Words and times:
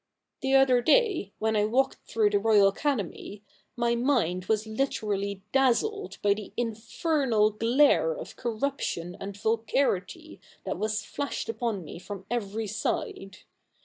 The 0.41 0.55
other 0.55 0.81
day, 0.81 1.31
when 1.37 1.55
I 1.55 1.65
walked 1.65 1.99
through 2.07 2.31
the 2.31 2.39
Royal 2.39 2.67
Academy, 2.69 3.43
my 3.75 3.93
mind 3.93 4.45
was 4.45 4.65
literally 4.65 5.43
dazzled 5.51 6.17
by 6.23 6.33
the 6.33 6.51
infernal 6.57 7.51
glare 7.51 8.11
of 8.17 8.35
corruption 8.35 9.15
and 9.19 9.37
vulgarity 9.37 10.41
that 10.63 10.79
was 10.79 11.05
flashed 11.05 11.49
upon 11.49 11.83
me 11.85 11.99
from 11.99 12.25
every 12.31 12.65
side. 12.65 13.41